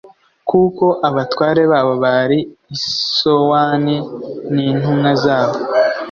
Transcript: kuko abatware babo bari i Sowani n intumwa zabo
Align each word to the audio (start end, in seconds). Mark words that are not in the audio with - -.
kuko 0.49 0.85
abatware 1.07 1.61
babo 1.71 1.93
bari 2.03 2.39
i 2.73 2.77
Sowani 3.13 3.97
n 4.53 4.55
intumwa 4.69 5.11
zabo 5.23 5.57